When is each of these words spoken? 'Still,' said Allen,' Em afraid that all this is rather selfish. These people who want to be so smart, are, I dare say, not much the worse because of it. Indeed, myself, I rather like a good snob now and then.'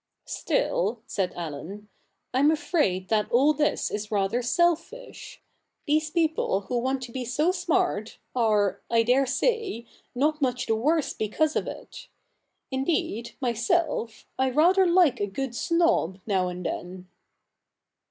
'Still,' 0.25 1.03
said 1.05 1.31
Allen,' 1.35 1.87
Em 2.33 2.49
afraid 2.49 3.09
that 3.09 3.31
all 3.31 3.53
this 3.53 3.91
is 3.91 4.09
rather 4.09 4.41
selfish. 4.41 5.43
These 5.85 6.09
people 6.09 6.61
who 6.61 6.79
want 6.79 7.03
to 7.03 7.11
be 7.11 7.23
so 7.23 7.51
smart, 7.51 8.17
are, 8.35 8.81
I 8.89 9.03
dare 9.03 9.27
say, 9.27 9.85
not 10.15 10.41
much 10.41 10.65
the 10.65 10.75
worse 10.75 11.13
because 11.13 11.55
of 11.55 11.67
it. 11.67 12.07
Indeed, 12.71 13.33
myself, 13.41 14.25
I 14.39 14.49
rather 14.49 14.87
like 14.87 15.19
a 15.19 15.27
good 15.27 15.53
snob 15.55 16.17
now 16.25 16.47
and 16.47 16.65
then.' 16.65 17.07